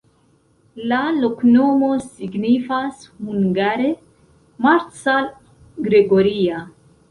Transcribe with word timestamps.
La 0.91 1.01
loknomo 1.17 1.89
signifas 2.05 3.05
hungare: 3.27 3.93
Marcal-Gregoria. 4.69 6.67